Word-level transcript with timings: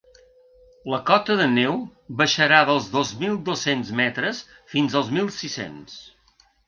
La 0.93 0.99
cota 1.09 1.35
de 1.41 1.45
neu 1.51 1.75
baixarà 2.21 2.61
dels 2.69 2.87
dos 2.95 3.11
mil 3.19 3.35
dos-cents 3.51 3.93
metres 4.01 4.41
fins 4.73 4.97
als 5.03 5.13
mil 5.19 5.31
sis-cents. 5.37 6.01